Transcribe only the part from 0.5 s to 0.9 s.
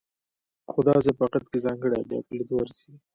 خو